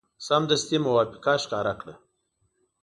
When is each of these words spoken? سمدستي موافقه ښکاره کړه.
سمدستي 0.27 0.77
موافقه 0.85 1.33
ښکاره 1.43 1.73
کړه. 1.79 1.93